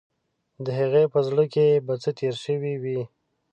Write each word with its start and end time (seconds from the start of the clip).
د 0.63 0.67
هغې 0.79 1.03
په 1.13 1.19
زړه 1.27 1.43
کې 1.53 1.67
به 1.85 1.93
څه 2.01 2.09
تیر 2.19 2.35
شوي 2.45 2.73
وي. 2.83 3.01